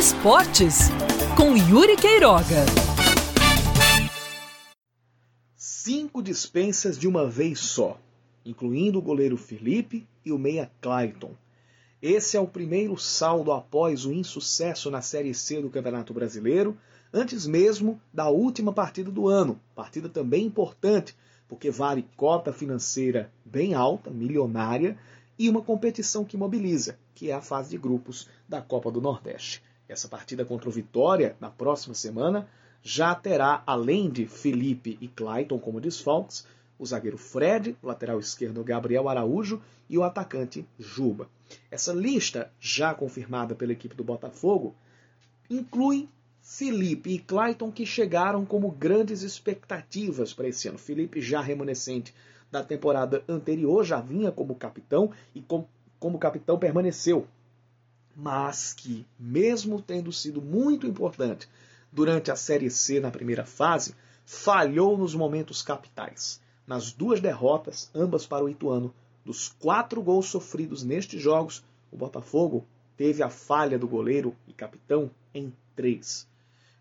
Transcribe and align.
Esportes, 0.00 0.88
com 1.36 1.54
Yuri 1.54 1.94
Queiroga. 1.94 2.64
Cinco 5.54 6.22
dispensas 6.22 6.98
de 6.98 7.06
uma 7.06 7.28
vez 7.28 7.60
só, 7.60 8.00
incluindo 8.42 8.98
o 8.98 9.02
goleiro 9.02 9.36
Felipe 9.36 10.08
e 10.24 10.32
o 10.32 10.38
meia 10.38 10.70
Clayton. 10.80 11.32
Esse 12.00 12.34
é 12.34 12.40
o 12.40 12.46
primeiro 12.46 12.96
saldo 12.96 13.52
após 13.52 14.06
o 14.06 14.12
insucesso 14.14 14.90
na 14.90 15.02
Série 15.02 15.34
C 15.34 15.60
do 15.60 15.68
Campeonato 15.68 16.14
Brasileiro, 16.14 16.78
antes 17.12 17.46
mesmo 17.46 18.00
da 18.10 18.30
última 18.30 18.72
partida 18.72 19.10
do 19.10 19.28
ano. 19.28 19.60
Partida 19.74 20.08
também 20.08 20.46
importante, 20.46 21.14
porque 21.46 21.70
vale 21.70 22.08
cota 22.16 22.54
financeira 22.54 23.30
bem 23.44 23.74
alta, 23.74 24.10
milionária, 24.10 24.96
e 25.38 25.46
uma 25.46 25.60
competição 25.60 26.24
que 26.24 26.38
mobiliza, 26.38 26.98
que 27.14 27.30
é 27.30 27.34
a 27.34 27.42
fase 27.42 27.68
de 27.68 27.76
grupos 27.76 28.26
da 28.48 28.62
Copa 28.62 28.90
do 28.90 29.02
Nordeste. 29.02 29.62
Essa 29.90 30.08
partida 30.08 30.44
contra 30.44 30.68
o 30.68 30.72
Vitória, 30.72 31.36
na 31.40 31.50
próxima 31.50 31.94
semana, 31.94 32.48
já 32.80 33.12
terá, 33.12 33.62
além 33.66 34.08
de 34.08 34.24
Felipe 34.24 34.96
e 35.00 35.08
Clayton 35.08 35.58
como 35.58 35.80
desfalques, 35.80 36.46
o 36.78 36.86
zagueiro 36.86 37.18
Fred, 37.18 37.76
o 37.82 37.88
lateral 37.88 38.20
esquerdo 38.20 38.62
Gabriel 38.62 39.08
Araújo 39.08 39.60
e 39.88 39.98
o 39.98 40.04
atacante 40.04 40.64
Juba. 40.78 41.28
Essa 41.70 41.92
lista, 41.92 42.52
já 42.60 42.94
confirmada 42.94 43.54
pela 43.54 43.72
equipe 43.72 43.96
do 43.96 44.04
Botafogo, 44.04 44.76
inclui 45.50 46.08
Felipe 46.40 47.10
e 47.10 47.18
Clayton 47.18 47.72
que 47.72 47.84
chegaram 47.84 48.46
como 48.46 48.70
grandes 48.70 49.22
expectativas 49.22 50.32
para 50.32 50.48
esse 50.48 50.68
ano. 50.68 50.78
Felipe 50.78 51.20
já 51.20 51.40
remanescente 51.40 52.14
da 52.50 52.62
temporada 52.62 53.24
anterior, 53.28 53.84
já 53.84 54.00
vinha 54.00 54.30
como 54.30 54.54
capitão 54.54 55.10
e 55.34 55.40
com, 55.40 55.66
como 55.98 56.18
capitão 56.18 56.58
permaneceu. 56.58 57.26
Mas 58.22 58.74
que, 58.74 59.06
mesmo 59.18 59.80
tendo 59.80 60.12
sido 60.12 60.42
muito 60.42 60.86
importante 60.86 61.48
durante 61.90 62.30
a 62.30 62.36
Série 62.36 62.70
C 62.70 63.00
na 63.00 63.10
primeira 63.10 63.46
fase, 63.46 63.94
falhou 64.26 64.98
nos 64.98 65.14
momentos 65.14 65.62
capitais. 65.62 66.38
Nas 66.66 66.92
duas 66.92 67.18
derrotas, 67.18 67.90
ambas 67.94 68.26
para 68.26 68.44
o 68.44 68.48
Ituano, 68.50 68.92
dos 69.24 69.48
quatro 69.48 70.02
gols 70.02 70.26
sofridos 70.26 70.84
nestes 70.84 71.18
jogos, 71.18 71.64
o 71.90 71.96
Botafogo 71.96 72.66
teve 72.94 73.22
a 73.22 73.30
falha 73.30 73.78
do 73.78 73.88
goleiro 73.88 74.36
e 74.46 74.52
capitão 74.52 75.10
em 75.32 75.50
três. 75.74 76.28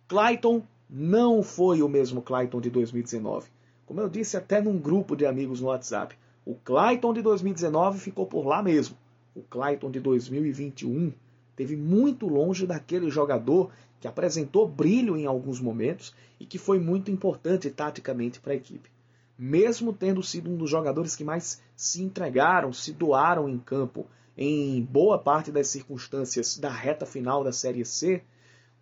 Clayton 0.09 0.61
não 0.89 1.41
foi 1.41 1.81
o 1.81 1.87
mesmo 1.87 2.21
Clayton 2.21 2.59
de 2.59 2.69
2019. 2.69 3.47
Como 3.85 4.01
eu 4.01 4.09
disse 4.09 4.35
até 4.35 4.61
num 4.61 4.77
grupo 4.77 5.15
de 5.15 5.25
amigos 5.25 5.61
no 5.61 5.67
WhatsApp, 5.67 6.17
o 6.45 6.55
Clayton 6.55 7.13
de 7.13 7.21
2019 7.21 7.97
ficou 7.97 8.25
por 8.25 8.45
lá 8.45 8.61
mesmo. 8.61 8.97
O 9.33 9.41
Clayton 9.41 9.89
de 9.89 10.01
2021 10.01 11.13
teve 11.59 11.75
muito 11.75 12.25
longe 12.25 12.65
daquele 12.65 13.09
jogador 13.09 13.69
que 13.99 14.07
apresentou 14.07 14.65
brilho 14.65 15.17
em 15.17 15.25
alguns 15.25 15.59
momentos 15.59 16.15
e 16.39 16.45
que 16.45 16.57
foi 16.57 16.79
muito 16.79 17.11
importante 17.11 17.69
taticamente 17.69 18.39
para 18.39 18.53
a 18.53 18.55
equipe. 18.55 18.89
Mesmo 19.37 19.91
tendo 19.91 20.23
sido 20.23 20.49
um 20.49 20.55
dos 20.55 20.69
jogadores 20.69 21.17
que 21.17 21.23
mais 21.25 21.61
se 21.75 22.01
entregaram, 22.01 22.71
se 22.71 22.93
doaram 22.93 23.49
em 23.49 23.57
campo 23.57 24.07
em 24.37 24.81
boa 24.83 25.19
parte 25.19 25.51
das 25.51 25.67
circunstâncias 25.67 26.57
da 26.57 26.69
reta 26.69 27.05
final 27.05 27.43
da 27.43 27.51
Série 27.51 27.83
C, 27.83 28.23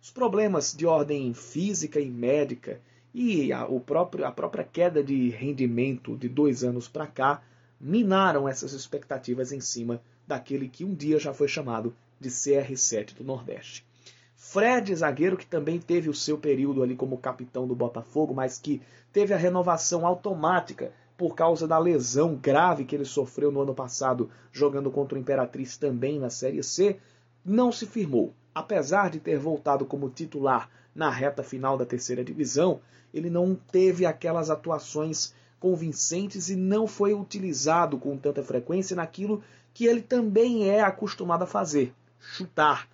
os 0.00 0.12
problemas 0.12 0.72
de 0.72 0.86
ordem 0.86 1.34
física 1.34 1.98
e 1.98 2.08
médica 2.08 2.80
e 3.12 3.52
a, 3.52 3.66
o 3.66 3.80
próprio, 3.80 4.24
a 4.24 4.30
própria 4.30 4.62
queda 4.62 5.02
de 5.02 5.30
rendimento 5.30 6.16
de 6.16 6.28
dois 6.28 6.62
anos 6.62 6.86
para 6.86 7.08
cá 7.08 7.42
minaram 7.80 8.48
essas 8.48 8.72
expectativas 8.72 9.50
em 9.50 9.60
cima 9.60 10.00
daquele 10.28 10.68
que 10.68 10.84
um 10.84 10.94
dia 10.94 11.18
já 11.18 11.34
foi 11.34 11.48
chamado 11.48 11.92
de 12.20 12.28
CR7 12.28 13.14
do 13.14 13.24
Nordeste. 13.24 13.86
Fred, 14.34 14.94
zagueiro 14.94 15.36
que 15.36 15.46
também 15.46 15.78
teve 15.78 16.08
o 16.08 16.14
seu 16.14 16.38
período 16.38 16.82
ali 16.82 16.96
como 16.96 17.18
capitão 17.18 17.66
do 17.66 17.74
Botafogo, 17.74 18.32
mas 18.32 18.58
que 18.58 18.80
teve 19.12 19.34
a 19.34 19.36
renovação 19.36 20.06
automática 20.06 20.92
por 21.16 21.34
causa 21.34 21.66
da 21.66 21.76
lesão 21.78 22.36
grave 22.36 22.84
que 22.84 22.94
ele 22.94 23.04
sofreu 23.04 23.50
no 23.50 23.60
ano 23.60 23.74
passado 23.74 24.30
jogando 24.52 24.90
contra 24.90 25.18
o 25.18 25.20
Imperatriz 25.20 25.76
também 25.76 26.18
na 26.18 26.30
Série 26.30 26.62
C, 26.62 26.98
não 27.44 27.72
se 27.72 27.86
firmou. 27.86 28.32
Apesar 28.54 29.10
de 29.10 29.18
ter 29.18 29.38
voltado 29.38 29.84
como 29.84 30.08
titular 30.08 30.70
na 30.94 31.10
reta 31.10 31.42
final 31.42 31.76
da 31.76 31.84
terceira 31.84 32.24
divisão, 32.24 32.80
ele 33.12 33.28
não 33.28 33.54
teve 33.54 34.06
aquelas 34.06 34.48
atuações 34.48 35.34
convincentes 35.58 36.48
e 36.48 36.56
não 36.56 36.86
foi 36.86 37.14
utilizado 37.14 37.98
com 37.98 38.16
tanta 38.16 38.42
frequência 38.42 38.94
naquilo 38.94 39.42
que 39.74 39.86
ele 39.86 40.02
também 40.02 40.68
é 40.68 40.80
acostumado 40.80 41.42
a 41.42 41.46
fazer: 41.46 41.92
chutar, 42.18 42.88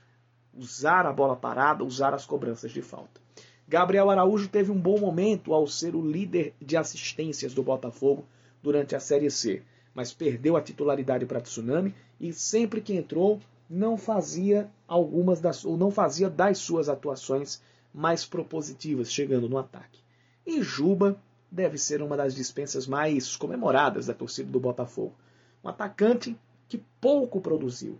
usar 0.52 1.06
a 1.06 1.12
bola 1.12 1.36
parada, 1.36 1.84
usar 1.84 2.14
as 2.14 2.26
cobranças 2.26 2.70
de 2.70 2.82
falta. 2.82 3.20
Gabriel 3.66 4.10
Araújo 4.10 4.48
teve 4.48 4.70
um 4.70 4.78
bom 4.78 4.98
momento 4.98 5.54
ao 5.54 5.66
ser 5.66 5.94
o 5.94 6.06
líder 6.06 6.54
de 6.60 6.76
assistências 6.76 7.54
do 7.54 7.62
Botafogo 7.62 8.26
durante 8.62 8.94
a 8.94 9.00
Série 9.00 9.30
C, 9.30 9.62
mas 9.94 10.12
perdeu 10.12 10.56
a 10.56 10.60
titularidade 10.60 11.24
para 11.24 11.40
Tsunami 11.40 11.94
e 12.20 12.32
sempre 12.32 12.80
que 12.80 12.94
entrou 12.94 13.40
não 13.68 13.96
fazia 13.96 14.70
algumas 14.86 15.40
das 15.40 15.64
ou 15.64 15.76
não 15.76 15.90
fazia 15.90 16.28
das 16.28 16.58
suas 16.58 16.88
atuações 16.88 17.62
mais 17.92 18.26
propositivas 18.26 19.12
chegando 19.12 19.48
no 19.48 19.56
ataque. 19.56 20.00
E 20.46 20.62
Juba 20.62 21.16
deve 21.50 21.78
ser 21.78 22.02
uma 22.02 22.16
das 22.16 22.34
dispensas 22.34 22.86
mais 22.86 23.36
comemoradas 23.36 24.06
da 24.06 24.14
torcida 24.14 24.50
do 24.50 24.60
Botafogo. 24.60 25.14
Um 25.62 25.68
atacante 25.68 26.36
que 26.68 26.82
pouco 27.00 27.40
produziu, 27.40 27.98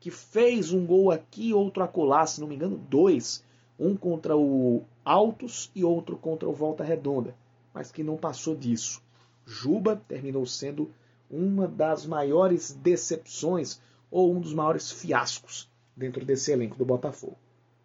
que 0.00 0.10
fez 0.10 0.72
um 0.72 0.84
gol 0.84 1.10
aqui, 1.10 1.52
outro 1.52 1.82
acolá, 1.82 2.26
se 2.26 2.40
não 2.40 2.48
me 2.48 2.54
engano, 2.54 2.76
dois. 2.76 3.44
Um 3.78 3.96
contra 3.96 4.36
o 4.36 4.84
Altos 5.04 5.70
e 5.74 5.84
outro 5.84 6.16
contra 6.16 6.48
o 6.48 6.52
Volta 6.52 6.82
Redonda, 6.82 7.34
mas 7.72 7.92
que 7.92 8.02
não 8.02 8.16
passou 8.16 8.56
disso. 8.56 9.02
Juba 9.44 9.96
terminou 10.08 10.46
sendo 10.46 10.90
uma 11.30 11.68
das 11.68 12.06
maiores 12.06 12.72
decepções 12.72 13.80
ou 14.10 14.34
um 14.34 14.40
dos 14.40 14.54
maiores 14.54 14.90
fiascos 14.90 15.68
dentro 15.96 16.24
desse 16.24 16.52
elenco 16.52 16.76
do 16.76 16.84
Botafogo. 16.84 17.36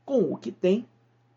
Com 0.06 0.34
o 0.34 0.38
que 0.38 0.52
tem, 0.52 0.86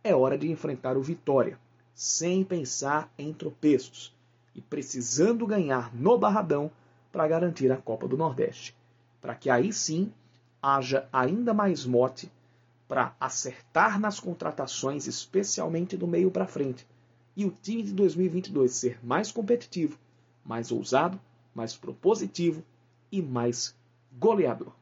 é 0.03 0.15
hora 0.15 0.37
de 0.37 0.51
enfrentar 0.51 0.97
o 0.97 1.03
Vitória 1.03 1.59
sem 1.95 2.43
pensar 2.43 3.13
em 3.17 3.33
tropeços 3.33 4.15
e 4.55 4.61
precisando 4.61 5.47
ganhar 5.47 5.95
no 5.95 6.19
Barradão 6.19 6.71
para 7.13 7.29
garantir 7.29 7.71
a 7.71 7.77
Copa 7.77 8.09
do 8.09 8.17
Nordeste, 8.17 8.77
para 9.21 9.35
que 9.35 9.49
aí 9.49 9.73
sim 9.73 10.13
haja 10.65 11.07
ainda 11.13 11.53
mais 11.53 11.85
mote 11.85 12.33
para 12.89 13.15
acertar 13.21 14.01
nas 14.01 14.19
contratações, 14.19 15.07
especialmente 15.07 15.95
do 15.95 16.07
meio 16.07 16.31
para 16.31 16.47
frente, 16.47 16.87
e 17.37 17.45
o 17.45 17.51
time 17.51 17.83
de 17.83 17.93
2022 17.93 18.73
ser 18.73 18.99
mais 19.05 19.31
competitivo, 19.31 19.99
mais 20.43 20.73
ousado, 20.73 21.21
mais 21.55 21.77
propositivo 21.77 22.65
e 23.13 23.21
mais 23.21 23.77
goleador. 24.19 24.73